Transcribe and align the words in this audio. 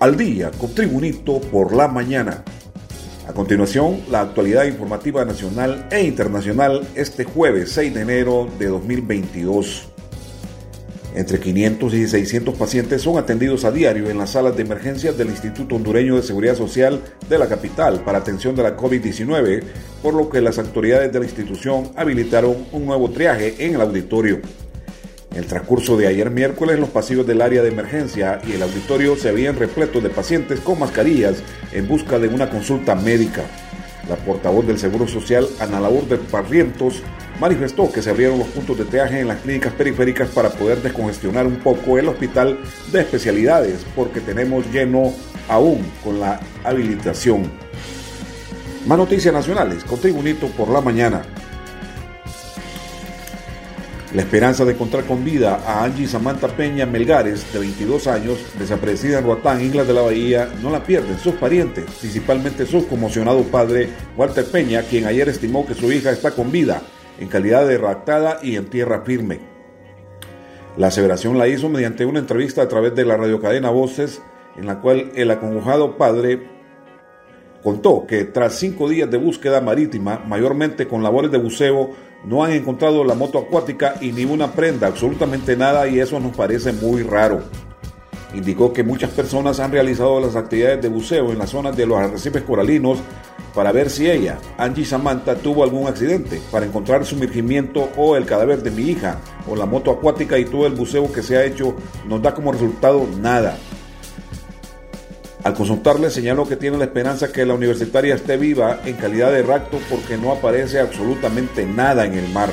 al 0.00 0.16
día 0.16 0.50
con 0.50 0.74
Tribunito 0.74 1.40
por 1.40 1.74
la 1.74 1.88
mañana. 1.88 2.44
A 3.28 3.32
continuación, 3.32 4.02
la 4.10 4.20
actualidad 4.20 4.66
informativa 4.66 5.24
nacional 5.24 5.88
e 5.90 6.02
internacional 6.02 6.86
este 6.94 7.24
jueves 7.24 7.72
6 7.72 7.94
de 7.94 8.00
enero 8.02 8.48
de 8.58 8.66
2022. 8.66 9.88
Entre 11.14 11.40
500 11.40 11.94
y 11.94 12.06
600 12.06 12.54
pacientes 12.56 13.00
son 13.00 13.16
atendidos 13.16 13.64
a 13.64 13.72
diario 13.72 14.10
en 14.10 14.18
las 14.18 14.32
salas 14.32 14.54
de 14.54 14.62
emergencias 14.62 15.16
del 15.16 15.28
Instituto 15.28 15.74
Hondureño 15.74 16.16
de 16.16 16.22
Seguridad 16.22 16.54
Social 16.54 17.00
de 17.28 17.38
la 17.38 17.48
capital 17.48 18.00
para 18.04 18.18
atención 18.18 18.54
de 18.54 18.62
la 18.62 18.76
COVID-19, 18.76 19.62
por 20.02 20.12
lo 20.12 20.28
que 20.28 20.42
las 20.42 20.58
autoridades 20.58 21.10
de 21.10 21.18
la 21.18 21.24
institución 21.24 21.90
habilitaron 21.96 22.66
un 22.70 22.84
nuevo 22.84 23.10
triaje 23.10 23.54
en 23.58 23.74
el 23.74 23.80
auditorio. 23.80 24.40
El 25.36 25.44
transcurso 25.44 25.98
de 25.98 26.06
ayer 26.06 26.30
miércoles, 26.30 26.78
los 26.80 26.88
pasillos 26.88 27.26
del 27.26 27.42
área 27.42 27.62
de 27.62 27.68
emergencia 27.68 28.40
y 28.46 28.52
el 28.52 28.62
auditorio 28.62 29.16
se 29.16 29.28
habían 29.28 29.54
repletos 29.54 30.02
de 30.02 30.08
pacientes 30.08 30.60
con 30.60 30.78
mascarillas 30.78 31.42
en 31.72 31.86
busca 31.86 32.18
de 32.18 32.28
una 32.28 32.48
consulta 32.48 32.94
médica. 32.94 33.42
La 34.08 34.16
portavoz 34.16 34.66
del 34.66 34.78
Seguro 34.78 35.06
Social, 35.06 35.46
Ana 35.60 35.78
de 36.08 36.16
Parrientos, 36.16 37.02
manifestó 37.38 37.92
que 37.92 38.00
se 38.00 38.08
abrieron 38.08 38.38
los 38.38 38.48
puntos 38.48 38.78
de 38.78 38.86
triaje 38.86 39.20
en 39.20 39.28
las 39.28 39.42
clínicas 39.42 39.74
periféricas 39.74 40.30
para 40.30 40.48
poder 40.48 40.80
descongestionar 40.80 41.46
un 41.46 41.56
poco 41.56 41.98
el 41.98 42.08
hospital 42.08 42.58
de 42.90 43.00
especialidades, 43.00 43.84
porque 43.94 44.20
tenemos 44.20 44.64
lleno 44.72 45.12
aún 45.50 45.84
con 46.02 46.18
la 46.18 46.40
habilitación. 46.64 47.42
Más 48.86 48.96
noticias 48.96 49.34
nacionales 49.34 49.84
con 49.84 50.00
Tribunito 50.00 50.46
por 50.46 50.70
la 50.70 50.80
mañana. 50.80 51.35
La 54.16 54.22
esperanza 54.22 54.64
de 54.64 54.72
encontrar 54.72 55.04
con 55.04 55.22
vida 55.22 55.60
a 55.66 55.84
Angie 55.84 56.08
Samantha 56.08 56.48
Peña 56.48 56.86
Melgares, 56.86 57.52
de 57.52 57.58
22 57.58 58.06
años, 58.06 58.38
desaparecida 58.58 59.18
en 59.18 59.26
Roatán, 59.26 59.60
Islas 59.60 59.86
de 59.86 59.92
la 59.92 60.00
Bahía, 60.00 60.48
no 60.62 60.70
la 60.70 60.82
pierden 60.82 61.18
sus 61.18 61.34
parientes, 61.34 61.84
principalmente 62.00 62.64
su 62.64 62.88
conmocionado 62.88 63.42
padre, 63.42 63.90
Walter 64.16 64.46
Peña, 64.46 64.80
quien 64.84 65.04
ayer 65.04 65.28
estimó 65.28 65.66
que 65.66 65.74
su 65.74 65.92
hija 65.92 66.12
está 66.12 66.30
con 66.30 66.50
vida, 66.50 66.80
en 67.20 67.28
calidad 67.28 67.68
de 67.68 67.76
raptada 67.76 68.38
y 68.42 68.56
en 68.56 68.70
tierra 68.70 69.02
firme. 69.02 69.40
La 70.78 70.86
aseveración 70.86 71.36
la 71.36 71.48
hizo 71.48 71.68
mediante 71.68 72.06
una 72.06 72.20
entrevista 72.20 72.62
a 72.62 72.68
través 72.68 72.94
de 72.94 73.04
la 73.04 73.18
radiocadena 73.18 73.68
Voces, 73.68 74.22
en 74.56 74.64
la 74.64 74.80
cual 74.80 75.12
el 75.14 75.30
acongojado 75.30 75.98
padre 75.98 76.55
contó 77.66 78.06
que 78.06 78.22
tras 78.22 78.60
cinco 78.60 78.88
días 78.88 79.10
de 79.10 79.18
búsqueda 79.18 79.60
marítima, 79.60 80.22
mayormente 80.24 80.86
con 80.86 81.02
labores 81.02 81.32
de 81.32 81.38
buceo, 81.38 81.90
no 82.24 82.44
han 82.44 82.52
encontrado 82.52 83.02
la 83.02 83.16
moto 83.16 83.40
acuática 83.40 83.96
y 84.00 84.12
ni 84.12 84.24
una 84.24 84.52
prenda, 84.52 84.86
absolutamente 84.86 85.56
nada, 85.56 85.88
y 85.88 85.98
eso 85.98 86.20
nos 86.20 86.36
parece 86.36 86.72
muy 86.72 87.02
raro. 87.02 87.42
Indicó 88.34 88.72
que 88.72 88.84
muchas 88.84 89.10
personas 89.10 89.58
han 89.58 89.72
realizado 89.72 90.20
las 90.20 90.36
actividades 90.36 90.80
de 90.80 90.88
buceo 90.88 91.32
en 91.32 91.38
las 91.38 91.50
zonas 91.50 91.76
de 91.76 91.86
los 91.86 91.98
arrecifes 91.98 92.44
coralinos 92.44 93.00
para 93.52 93.72
ver 93.72 93.90
si 93.90 94.08
ella, 94.08 94.38
Angie 94.58 94.84
Samantha, 94.84 95.34
tuvo 95.34 95.64
algún 95.64 95.88
accidente, 95.88 96.40
para 96.52 96.66
encontrar 96.66 97.04
sumergimiento 97.04 97.88
o 97.96 98.14
el 98.14 98.26
cadáver 98.26 98.62
de 98.62 98.70
mi 98.70 98.90
hija, 98.90 99.18
o 99.48 99.56
la 99.56 99.66
moto 99.66 99.90
acuática 99.90 100.38
y 100.38 100.44
todo 100.44 100.68
el 100.68 100.74
buceo 100.74 101.12
que 101.12 101.24
se 101.24 101.36
ha 101.36 101.44
hecho, 101.44 101.74
nos 102.06 102.22
da 102.22 102.32
como 102.32 102.52
resultado 102.52 103.08
nada. 103.20 103.58
Al 105.44 105.54
consultarle 105.54 106.10
señaló 106.10 106.48
que 106.48 106.56
tiene 106.56 106.78
la 106.78 106.84
esperanza 106.84 107.30
que 107.30 107.46
la 107.46 107.54
universitaria 107.54 108.14
esté 108.14 108.36
viva 108.36 108.80
en 108.84 108.96
calidad 108.96 109.30
de 109.30 109.42
rapto 109.42 109.78
porque 109.88 110.16
no 110.16 110.32
aparece 110.32 110.80
absolutamente 110.80 111.64
nada 111.66 112.04
en 112.04 112.14
el 112.14 112.28
mar. 112.30 112.50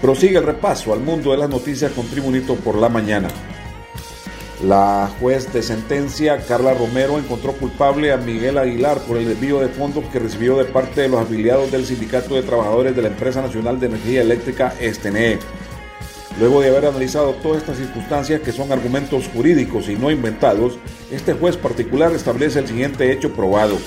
Prosigue 0.00 0.38
el 0.38 0.44
repaso 0.44 0.92
al 0.92 1.00
mundo 1.00 1.30
de 1.30 1.38
las 1.38 1.48
noticias 1.48 1.92
con 1.92 2.06
Tribunito 2.08 2.56
por 2.56 2.76
la 2.76 2.88
mañana. 2.88 3.28
La 4.62 5.10
juez 5.20 5.52
de 5.52 5.62
sentencia, 5.62 6.38
Carla 6.46 6.74
Romero, 6.74 7.18
encontró 7.18 7.52
culpable 7.52 8.12
a 8.12 8.16
Miguel 8.16 8.56
Aguilar 8.56 8.98
por 9.00 9.16
el 9.16 9.28
desvío 9.28 9.60
de 9.60 9.68
fondos 9.68 10.04
que 10.06 10.18
recibió 10.18 10.56
de 10.56 10.64
parte 10.64 11.02
de 11.02 11.08
los 11.08 11.20
afiliados 11.20 11.70
del 11.70 11.84
Sindicato 11.84 12.34
de 12.34 12.42
Trabajadores 12.42 12.94
de 12.96 13.02
la 13.02 13.08
Empresa 13.08 13.42
Nacional 13.42 13.78
de 13.80 13.86
Energía 13.86 14.22
Eléctrica, 14.22 14.74
Estene. 14.80 15.38
Luego 16.38 16.60
de 16.60 16.68
haber 16.68 16.86
analizado 16.86 17.32
todas 17.34 17.58
estas 17.58 17.78
circunstancias 17.78 18.40
que 18.40 18.52
son 18.52 18.72
argumentos 18.72 19.28
jurídicos 19.32 19.88
y 19.88 19.94
no 19.94 20.10
inventados, 20.10 20.78
este 21.10 21.32
juez 21.32 21.56
particular 21.56 22.12
establece 22.12 22.58
el 22.58 22.66
siguiente 22.66 23.12
hecho 23.12 23.32
probado. 23.32 23.78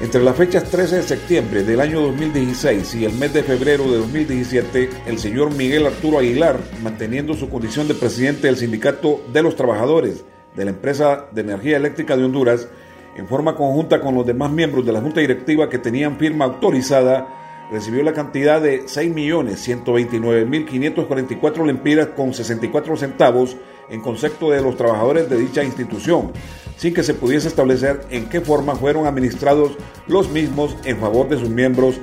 Entre 0.00 0.22
las 0.22 0.36
fechas 0.36 0.64
13 0.64 0.96
de 0.96 1.02
septiembre 1.02 1.62
del 1.62 1.80
año 1.80 2.00
2016 2.00 2.94
y 2.96 3.04
el 3.04 3.14
mes 3.14 3.32
de 3.32 3.42
febrero 3.42 3.84
de 3.84 3.98
2017, 3.98 4.90
el 5.06 5.18
señor 5.18 5.54
Miguel 5.54 5.86
Arturo 5.86 6.18
Aguilar, 6.18 6.58
manteniendo 6.82 7.34
su 7.34 7.48
condición 7.48 7.88
de 7.88 7.94
presidente 7.94 8.46
del 8.46 8.56
Sindicato 8.56 9.22
de 9.32 9.42
los 9.42 9.56
Trabajadores 9.56 10.24
de 10.54 10.64
la 10.64 10.70
Empresa 10.70 11.26
de 11.32 11.40
Energía 11.42 11.76
Eléctrica 11.76 12.16
de 12.16 12.24
Honduras, 12.24 12.68
en 13.16 13.26
forma 13.26 13.56
conjunta 13.56 14.00
con 14.00 14.14
los 14.14 14.26
demás 14.26 14.50
miembros 14.50 14.84
de 14.84 14.92
la 14.92 15.00
Junta 15.00 15.20
Directiva 15.20 15.70
que 15.70 15.78
tenían 15.78 16.18
firma 16.18 16.44
autorizada, 16.44 17.45
recibió 17.70 18.02
la 18.02 18.12
cantidad 18.12 18.60
de 18.60 18.84
6.129.544 18.84 21.66
lempiras 21.66 22.08
con 22.08 22.34
64 22.34 22.96
centavos 22.96 23.56
en 23.88 24.00
concepto 24.00 24.50
de 24.50 24.60
los 24.62 24.76
trabajadores 24.76 25.30
de 25.30 25.38
dicha 25.38 25.62
institución, 25.62 26.32
sin 26.76 26.92
que 26.94 27.02
se 27.02 27.14
pudiese 27.14 27.48
establecer 27.48 28.06
en 28.10 28.28
qué 28.28 28.40
forma 28.40 28.76
fueron 28.76 29.06
administrados 29.06 29.72
los 30.06 30.30
mismos 30.30 30.76
en 30.84 30.98
favor 30.98 31.28
de 31.28 31.38
sus 31.38 31.50
miembros, 31.50 32.00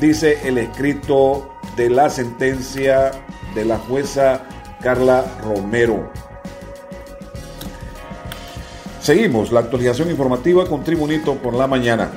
dice 0.00 0.38
el 0.44 0.58
escrito 0.58 1.48
de 1.76 1.90
la 1.90 2.10
sentencia 2.10 3.12
de 3.54 3.64
la 3.64 3.78
jueza 3.78 4.46
Carla 4.80 5.24
Romero. 5.42 6.10
Seguimos 9.00 9.52
la 9.52 9.60
actualización 9.60 10.10
informativa 10.10 10.66
con 10.66 10.82
Tribunito 10.82 11.34
por 11.34 11.54
la 11.54 11.66
mañana. 11.66 12.10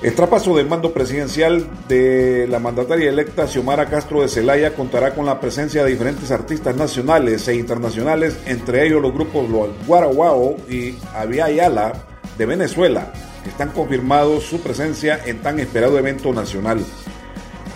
El 0.00 0.14
traspaso 0.14 0.56
del 0.56 0.68
mando 0.68 0.92
presidencial 0.92 1.66
de 1.88 2.46
la 2.48 2.60
mandataria 2.60 3.08
electa 3.08 3.48
Xiomara 3.48 3.86
Castro 3.86 4.22
de 4.22 4.28
Celaya 4.28 4.72
contará 4.72 5.12
con 5.12 5.26
la 5.26 5.40
presencia 5.40 5.82
de 5.82 5.90
diferentes 5.90 6.30
artistas 6.30 6.76
nacionales 6.76 7.48
e 7.48 7.56
internacionales, 7.56 8.38
entre 8.46 8.86
ellos 8.86 9.02
los 9.02 9.12
grupos 9.12 9.48
Guaraguao 9.88 10.56
y 10.68 10.94
Aviala 11.12 11.94
de 12.38 12.46
Venezuela, 12.46 13.12
que 13.42 13.50
están 13.50 13.70
confirmados 13.70 14.44
su 14.44 14.60
presencia 14.60 15.18
en 15.26 15.38
tan 15.38 15.58
esperado 15.58 15.98
evento 15.98 16.32
nacional. 16.32 16.78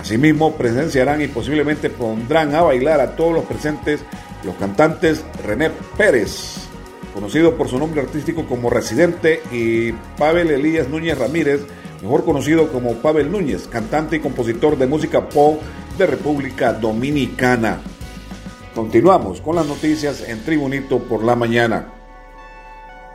Asimismo, 0.00 0.56
presenciarán 0.56 1.22
y 1.22 1.26
posiblemente 1.26 1.90
pondrán 1.90 2.54
a 2.54 2.62
bailar 2.62 3.00
a 3.00 3.16
todos 3.16 3.34
los 3.34 3.44
presentes 3.46 3.98
los 4.44 4.54
cantantes 4.54 5.24
René 5.44 5.70
Pérez, 5.96 6.68
conocido 7.14 7.56
por 7.56 7.68
su 7.68 7.80
nombre 7.80 8.00
artístico 8.00 8.46
como 8.46 8.70
Residente, 8.70 9.42
y 9.50 9.90
Pavel 10.16 10.52
Elías 10.52 10.88
Núñez 10.88 11.18
Ramírez, 11.18 11.62
mejor 12.02 12.24
conocido 12.24 12.70
como 12.72 12.94
Pavel 12.94 13.30
Núñez, 13.30 13.68
cantante 13.68 14.16
y 14.16 14.20
compositor 14.20 14.76
de 14.76 14.88
música 14.88 15.28
pop 15.28 15.60
de 15.96 16.06
República 16.06 16.72
Dominicana. 16.72 17.80
Continuamos 18.74 19.40
con 19.40 19.54
las 19.54 19.66
noticias 19.66 20.28
en 20.28 20.42
Tribunito 20.44 20.98
por 20.98 21.22
la 21.22 21.36
mañana. 21.36 21.92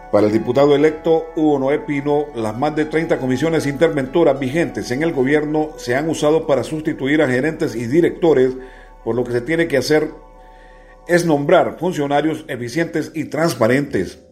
Para 0.09 0.27
el 0.27 0.31
diputado 0.31 0.73
electo 0.73 1.25
Hugo 1.35 1.59
Noé 1.59 1.79
Pino, 1.79 2.27
las 2.33 2.57
más 2.57 2.77
de 2.77 2.85
30 2.85 3.17
comisiones 3.17 3.65
interventoras 3.65 4.39
vigentes 4.39 4.89
en 4.91 5.03
el 5.03 5.11
gobierno 5.11 5.71
se 5.75 5.95
han 5.95 6.07
usado 6.07 6.47
para 6.47 6.63
sustituir 6.63 7.21
a 7.21 7.27
gerentes 7.27 7.75
y 7.75 7.87
directores, 7.87 8.53
por 9.03 9.15
lo 9.15 9.25
que 9.25 9.33
se 9.33 9.41
tiene 9.41 9.67
que 9.67 9.77
hacer 9.77 10.11
es 11.07 11.25
nombrar 11.25 11.77
funcionarios 11.77 12.45
eficientes 12.47 13.11
y 13.13 13.25
transparentes. 13.25 14.26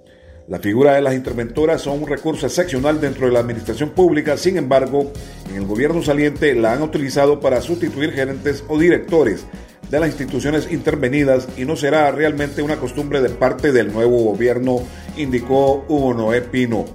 La 0.47 0.59
figura 0.59 0.93
de 0.93 1.01
las 1.01 1.15
interventoras 1.15 1.81
son 1.81 2.03
un 2.03 2.07
recurso 2.07 2.45
excepcional 2.45 3.01
dentro 3.01 3.25
de 3.25 3.33
la 3.33 3.39
administración 3.39 3.89
pública, 3.89 4.37
sin 4.37 4.57
embargo, 4.57 5.11
en 5.49 5.55
el 5.55 5.65
gobierno 5.65 6.03
saliente 6.03 6.53
la 6.53 6.73
han 6.73 6.83
utilizado 6.83 7.39
para 7.39 7.61
sustituir 7.61 8.11
gerentes 8.11 8.63
o 8.67 8.77
directores 8.77 9.47
de 9.89 9.99
las 9.99 10.09
instituciones 10.09 10.71
intervenidas 10.71 11.47
y 11.57 11.65
no 11.65 11.75
será 11.75 12.11
realmente 12.11 12.61
una 12.61 12.77
costumbre 12.77 13.21
de 13.21 13.29
parte 13.29 13.71
del 13.71 13.91
nuevo 13.91 14.23
gobierno, 14.23 14.83
indicó 15.17 15.83
Hugo 15.87 16.13
Noé 16.13 16.41
Pino. 16.41 16.85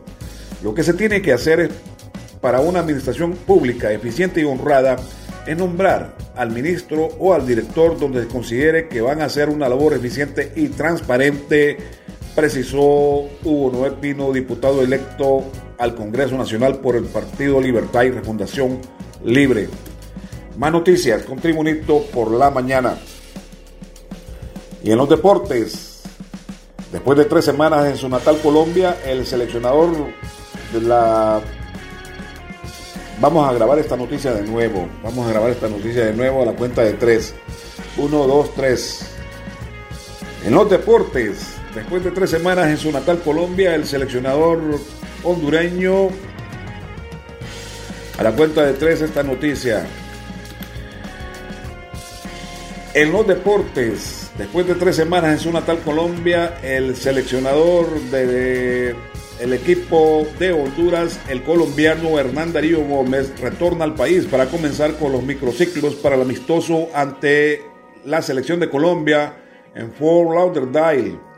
Lo 0.63 0.73
que 0.73 0.85
se 0.85 0.95
tiene 0.95 1.21
que 1.21 1.33
hacer 1.33 1.71
para 2.41 2.61
una 2.61 2.79
administración 2.79 3.33
pública 3.33 3.91
eficiente 3.91 4.43
y 4.43 4.45
honrada 4.45 4.95
es 5.45 5.57
nombrar 5.57 6.15
al 6.37 6.51
ministro 6.53 7.09
o 7.19 7.35
al 7.35 7.49
director 7.49 7.99
donde 7.99 8.23
se 8.23 8.29
considere 8.29 8.87
que 8.87 9.01
van 9.01 9.21
a 9.21 9.25
hacer 9.25 9.49
una 9.49 9.69
labor 9.69 9.95
eficiente 9.95 10.53
y 10.55 10.69
transparente 10.69 11.79
precisó 12.35 12.79
Hugo 13.45 13.71
Noé 13.73 13.91
Pino, 13.93 14.33
diputado 14.33 14.83
electo 14.83 15.45
al 15.79 15.95
Congreso 15.95 16.37
Nacional 16.37 16.79
por 16.79 16.97
el 16.97 17.05
Partido 17.05 17.61
Libertad 17.61 18.03
y 18.03 18.11
Refundación 18.11 18.79
Libre. 19.25 19.69
Más 20.57 20.73
noticias 20.73 21.23
con 21.23 21.39
Tribunito 21.39 22.03
por 22.13 22.31
la 22.31 22.51
mañana. 22.51 22.99
Y 24.83 24.91
en 24.91 24.99
los 24.99 25.09
deportes, 25.09 26.03
después 26.93 27.19
de 27.19 27.25
tres 27.27 27.45
semanas 27.45 27.87
en 27.87 27.97
su 27.97 28.09
natal 28.09 28.39
Colombia, 28.43 28.99
el 29.07 29.27
seleccionador 29.27 29.91
de 30.73 30.81
la... 30.81 31.41
Vamos 33.21 33.47
a 33.47 33.53
grabar 33.53 33.79
esta 33.79 33.97
noticia 33.97 34.33
de 34.33 34.43
nuevo. 34.43 34.89
Vamos 35.03 35.27
a 35.27 35.31
grabar 35.31 35.51
esta 35.51 35.69
noticia 35.69 36.07
de 36.07 36.15
nuevo 36.15 36.43
a 36.43 36.47
la 36.47 36.53
cuenta 36.53 36.83
de 36.83 36.95
tres. 36.95 37.35
Uno, 37.99 38.27
dos, 38.27 38.55
tres. 38.55 39.07
En 40.47 40.55
los 40.55 40.71
deportes, 40.71 41.60
después 41.75 42.05
de 42.05 42.11
tres 42.11 42.31
semanas 42.31 42.69
en 42.69 42.77
su 42.77 42.91
natal 42.91 43.21
Colombia, 43.21 43.75
el 43.75 43.87
seleccionador 43.87 44.61
hondureño, 45.23 46.09
a 48.19 48.23
la 48.23 48.33
cuenta 48.33 48.65
de 48.65 48.75
tres 48.75 49.01
esta 49.01 49.23
noticia. 49.23 49.87
En 52.93 53.13
los 53.13 53.27
deportes, 53.27 54.31
después 54.37 54.67
de 54.67 54.75
tres 54.75 54.97
semanas 54.97 55.33
en 55.33 55.39
su 55.39 55.53
natal 55.53 55.79
Colombia, 55.85 56.59
el 56.63 56.97
seleccionador 56.97 58.01
de, 58.11 58.97
el 59.41 59.53
equipo 59.53 60.27
de 60.39 60.53
Honduras, 60.53 61.21
el 61.29 61.43
colombiano 61.43 62.19
Hernán 62.19 62.53
Darío 62.53 62.85
Gómez, 62.85 63.33
retorna 63.41 63.85
al 63.85 63.95
país 63.95 64.27
para 64.27 64.47
comenzar 64.47 64.97
con 64.97 65.13
los 65.13 65.23
microciclos 65.23 65.95
para 65.95 66.17
el 66.17 66.23
amistoso 66.23 66.89
ante 66.93 67.63
la 68.05 68.23
selección 68.23 68.59
de 68.59 68.69
Colombia 68.69 69.37
en 69.75 69.93
Fort 69.93 70.35
Lauderdale, 70.35 71.30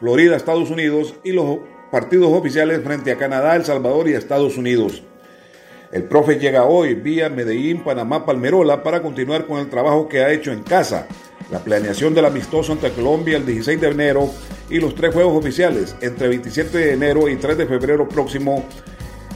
Florida, 0.00 0.34
Estados 0.34 0.70
Unidos, 0.70 1.14
y 1.22 1.32
los 1.32 1.58
partidos 1.92 2.32
oficiales 2.32 2.82
frente 2.82 3.12
a 3.12 3.18
Canadá, 3.18 3.54
El 3.54 3.66
Salvador 3.66 4.08
y 4.08 4.14
Estados 4.14 4.56
Unidos. 4.56 5.02
El 5.92 6.04
profe 6.04 6.38
llega 6.38 6.64
hoy 6.64 6.94
vía 6.94 7.28
Medellín, 7.28 7.84
Panamá, 7.84 8.24
Palmerola 8.24 8.82
para 8.82 9.02
continuar 9.02 9.46
con 9.46 9.58
el 9.58 9.68
trabajo 9.68 10.08
que 10.08 10.20
ha 10.20 10.32
hecho 10.32 10.52
en 10.52 10.62
casa. 10.62 11.06
La 11.50 11.58
planeación 11.58 12.14
del 12.14 12.24
amistoso 12.24 12.72
ante 12.72 12.92
Colombia 12.92 13.36
el 13.36 13.44
16 13.44 13.80
de 13.80 13.88
enero 13.88 14.30
y 14.70 14.78
los 14.78 14.94
tres 14.94 15.12
juegos 15.12 15.36
oficiales 15.36 15.94
entre 16.00 16.28
27 16.28 16.78
de 16.78 16.92
enero 16.92 17.28
y 17.28 17.36
3 17.36 17.58
de 17.58 17.66
febrero 17.66 18.08
próximo, 18.08 18.64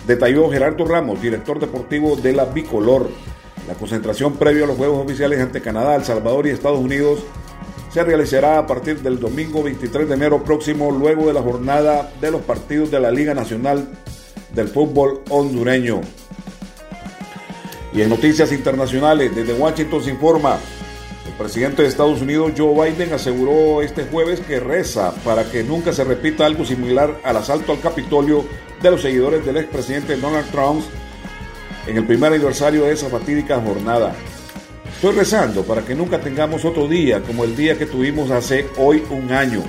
detalló 0.07 0.49
Gerardo 0.49 0.87
Ramos, 0.87 1.21
director 1.21 1.59
deportivo 1.59 2.17
de 2.17 2.33
la 2.33 2.45
Bicolor. 2.47 3.11
La 3.67 3.75
concentración 3.75 4.35
previa 4.37 4.65
a 4.65 4.69
los 4.69 4.77
juegos 4.77 5.05
oficiales 5.05 5.41
ante 5.41 5.61
Canadá, 5.61 5.97
El 5.97 6.05
Salvador 6.05 6.47
y 6.47 6.51
Estados 6.51 6.79
Unidos 6.79 7.25
se 7.95 8.03
realizará 8.03 8.59
a 8.59 8.67
partir 8.67 9.03
del 9.03 9.21
domingo 9.21 9.63
23 9.63 10.09
de 10.09 10.15
enero 10.17 10.43
próximo, 10.43 10.91
luego 10.91 11.29
de 11.29 11.33
la 11.33 11.41
jornada 11.41 12.13
de 12.21 12.33
los 12.33 12.43
partidos 12.43 12.91
de 12.91 12.99
la 12.99 13.13
Liga 13.13 13.35
Nacional 13.35 13.87
del 14.53 14.67
Fútbol 14.67 15.21
Hondureño. 15.31 16.01
Y 17.93 18.03
en 18.03 18.09
noticias 18.09 18.51
internacionales, 18.51 19.33
desde 19.33 19.55
Washington 19.55 20.03
se 20.03 20.11
informa, 20.11 20.59
el 21.25 21.35
presidente 21.35 21.83
de 21.83 21.89
Estados 21.89 22.21
Unidos, 22.21 22.55
Joe 22.59 22.91
Biden, 22.91 23.13
aseguró 23.13 23.81
este 23.81 24.03
jueves 24.07 24.41
que 24.41 24.59
reza 24.59 25.15
para 25.25 25.49
que 25.49 25.63
nunca 25.63 25.93
se 25.93 26.03
repita 26.03 26.47
algo 26.47 26.65
similar 26.65 27.21
al 27.23 27.37
asalto 27.37 27.71
al 27.71 27.81
Capitolio 27.81 28.45
de 28.83 28.91
los 28.91 29.03
seguidores 29.03 29.47
del 29.47 29.59
expresidente 29.59 30.17
Donald 30.17 30.51
Trump 30.51 30.83
en 31.87 31.97
el 31.97 32.05
primer 32.05 32.33
aniversario 32.33 32.87
de 32.87 32.93
esa 32.93 33.09
fatídica 33.09 33.61
jornada. 33.61 34.17
Estoy 35.05 35.19
rezando 35.19 35.65
para 35.65 35.83
que 35.83 35.95
nunca 35.95 36.19
tengamos 36.19 36.65
otro 36.65 36.89
día 36.89 37.21
como 37.21 37.45
el 37.45 37.55
día 37.55 37.77
que 37.77 37.85
tuvimos 37.85 38.31
hace 38.31 38.69
hoy 38.79 39.03
un 39.11 39.31
año. 39.33 39.63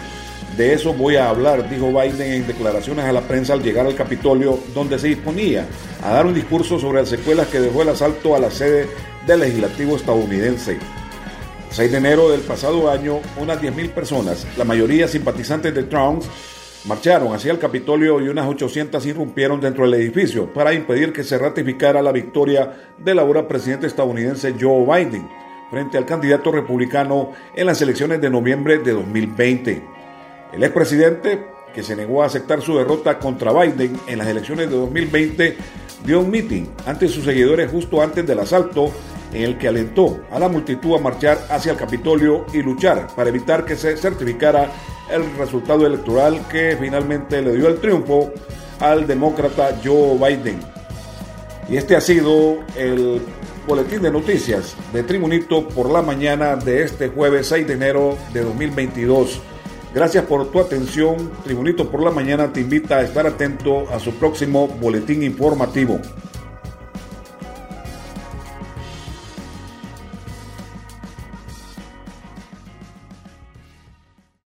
De 0.55 0.71
eso 0.71 0.93
voy 0.93 1.17
a 1.17 1.27
hablar, 1.27 1.69
dijo 1.69 1.87
Biden 1.87 2.31
en 2.31 2.47
declaraciones 2.47 3.03
a 3.03 3.11
la 3.11 3.19
prensa 3.19 3.51
al 3.51 3.61
llegar 3.61 3.85
al 3.85 3.95
Capitolio, 3.95 4.57
donde 4.73 4.97
se 4.97 5.09
disponía 5.09 5.67
a 6.01 6.13
dar 6.13 6.25
un 6.25 6.33
discurso 6.33 6.79
sobre 6.79 7.01
las 7.01 7.09
secuelas 7.09 7.47
que 7.47 7.59
dejó 7.59 7.81
el 7.81 7.89
asalto 7.89 8.33
a 8.33 8.39
la 8.39 8.49
sede 8.49 8.87
del 9.27 9.41
legislativo 9.41 9.97
estadounidense. 9.97 10.71
El 10.75 10.79
6 11.69 11.91
de 11.91 11.97
enero 11.97 12.31
del 12.31 12.39
pasado 12.39 12.89
año, 12.89 13.19
unas 13.37 13.61
10.000 13.61 13.89
personas, 13.89 14.47
la 14.55 14.63
mayoría 14.63 15.05
simpatizantes 15.05 15.75
de 15.75 15.83
Trump, 15.83 16.23
marcharon 16.85 17.33
hacia 17.33 17.51
el 17.51 17.59
Capitolio 17.59 18.21
y 18.21 18.27
unas 18.29 18.47
800 18.47 19.05
irrumpieron 19.05 19.59
dentro 19.59 19.85
del 19.85 19.95
edificio 19.95 20.51
para 20.53 20.73
impedir 20.73 21.11
que 21.11 21.23
se 21.23 21.37
ratificara 21.37 22.01
la 22.01 22.11
victoria 22.11 22.91
del 22.97 23.19
ahora 23.19 23.47
presidente 23.47 23.87
estadounidense 23.87 24.55
Joe 24.59 24.85
Biden 24.85 25.27
frente 25.71 25.97
al 25.97 26.05
candidato 26.05 26.51
republicano 26.51 27.31
en 27.55 27.65
las 27.65 27.81
elecciones 27.81 28.21
de 28.21 28.29
noviembre 28.29 28.77
de 28.77 28.91
2020. 28.91 29.83
El 30.53 30.63
expresidente, 30.63 31.47
que 31.73 31.83
se 31.83 31.95
negó 31.95 32.23
a 32.23 32.27
aceptar 32.27 32.61
su 32.61 32.77
derrota 32.77 33.17
contra 33.19 33.51
Biden 33.51 33.99
en 34.07 34.19
las 34.19 34.27
elecciones 34.27 34.69
de 34.69 34.75
2020, 34.75 35.57
dio 36.05 36.19
un 36.21 36.29
meeting 36.29 36.65
ante 36.85 37.07
sus 37.07 37.25
seguidores 37.25 37.69
justo 37.69 38.01
antes 38.01 38.25
del 38.25 38.39
asalto 38.39 38.91
en 39.33 39.41
el 39.43 39.57
que 39.57 39.67
alentó 39.67 40.21
a 40.31 40.39
la 40.39 40.49
multitud 40.49 40.95
a 40.95 41.01
marchar 41.01 41.37
hacia 41.49 41.71
el 41.71 41.77
Capitolio 41.77 42.45
y 42.53 42.61
luchar 42.61 43.07
para 43.15 43.29
evitar 43.29 43.65
que 43.65 43.75
se 43.75 43.97
certificara 43.97 44.71
el 45.09 45.35
resultado 45.37 45.85
electoral 45.85 46.47
que 46.49 46.77
finalmente 46.79 47.41
le 47.41 47.55
dio 47.55 47.67
el 47.67 47.79
triunfo 47.79 48.31
al 48.79 49.07
demócrata 49.07 49.79
Joe 49.83 50.17
Biden. 50.17 50.59
Y 51.69 51.77
este 51.77 51.95
ha 51.95 52.01
sido 52.01 52.59
el 52.75 53.21
boletín 53.67 54.01
de 54.01 54.11
noticias 54.11 54.75
de 54.93 55.03
Tribunito 55.03 55.67
por 55.67 55.89
la 55.89 56.01
mañana 56.01 56.55
de 56.55 56.83
este 56.83 57.07
jueves 57.07 57.47
6 57.47 57.67
de 57.67 57.73
enero 57.73 58.17
de 58.33 58.41
2022. 58.41 59.41
Gracias 59.93 60.25
por 60.25 60.51
tu 60.51 60.59
atención. 60.59 61.31
Tribunito 61.43 61.89
por 61.89 62.03
la 62.03 62.11
mañana 62.11 62.51
te 62.51 62.61
invita 62.61 62.97
a 62.97 63.01
estar 63.01 63.25
atento 63.25 63.89
a 63.91 63.99
su 63.99 64.11
próximo 64.11 64.67
boletín 64.67 65.23
informativo. 65.23 65.99